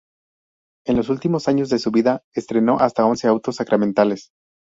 En 0.87 0.97
los 0.97 1.09
últimos 1.09 1.47
años 1.47 1.69
de 1.69 1.77
su 1.77 1.91
vida 1.91 2.23
estrenó 2.33 2.79
hasta 2.79 3.05
once 3.05 3.27
autos 3.27 3.57
sacramentales. 3.57 4.31